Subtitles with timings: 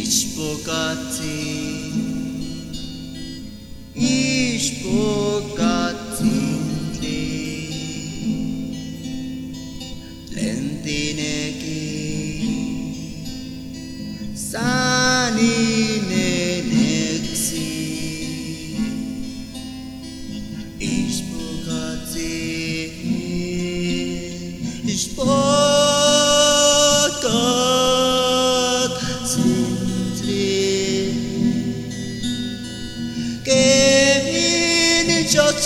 [0.00, 1.88] Ich bogati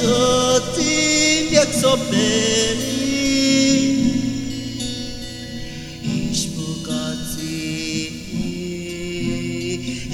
[0.02, 2.98] sotim yak so beri
[6.32, 7.62] ish bukati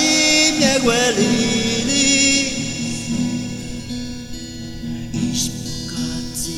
[0.60, 2.46] miegłe lili
[5.32, 6.52] Iż bogacy,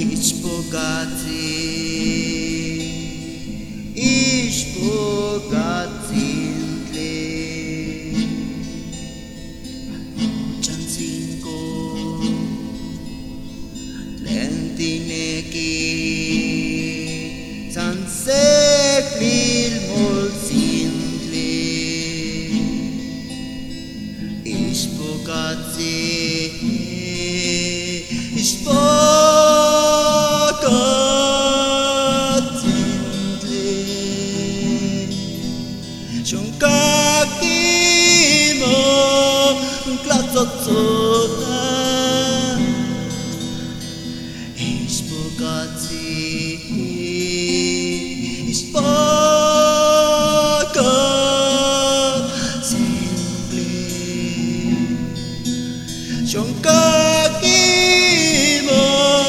[0.00, 1.26] Ich bogati
[3.96, 6.28] Ich bogati
[10.62, 12.20] Chanzingo
[14.22, 15.72] Lentineki
[17.74, 21.08] Sanseklil molzindli
[36.30, 39.54] chúng ca kí mơ
[40.04, 41.30] clap giọt giọt
[44.56, 46.58] is bogati,
[48.48, 49.96] is bogat
[52.62, 53.64] simply
[56.32, 59.24] chúng ca kí mơ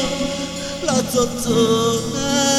[0.80, 2.49] clap giọt giọt